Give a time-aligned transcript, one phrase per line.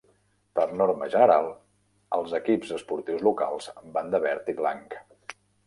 [0.59, 1.49] Per norma general,
[2.17, 5.01] els equips esportius locals van de verd i blanc.